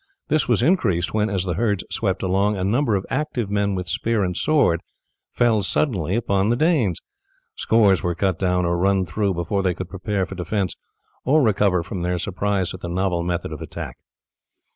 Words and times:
This 0.29 0.47
was 0.47 0.63
increased 0.63 1.13
when, 1.13 1.29
as 1.29 1.43
the 1.43 1.53
herds 1.53 1.83
swept 1.91 2.23
along, 2.23 2.57
a 2.57 2.63
number 2.63 2.95
of 2.95 3.05
active 3.11 3.51
men 3.51 3.75
with 3.75 3.87
spear 3.87 4.23
and 4.23 4.35
sword 4.35 4.81
fell 5.29 5.61
suddenly 5.61 6.15
upon 6.15 6.49
them. 6.49 6.93
Scores 7.55 8.01
were 8.01 8.15
cut 8.15 8.39
down 8.39 8.65
or 8.65 8.79
run 8.79 9.05
through 9.05 9.35
before 9.35 9.61
they 9.61 9.75
could 9.75 9.89
prepare 9.89 10.25
for 10.25 10.33
defence, 10.33 10.75
or 11.23 11.43
recover 11.43 11.83
from 11.83 12.01
their 12.01 12.17
surprise 12.17 12.73
at 12.73 12.79
the 12.79 12.89
novel 12.89 13.21
method 13.21 13.51
of 13.51 13.61
attack. 13.61 13.99